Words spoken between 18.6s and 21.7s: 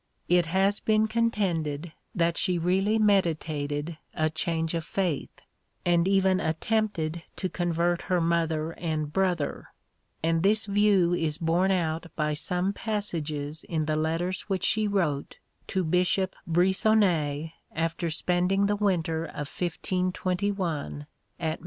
the winter of 1521 at Meaux.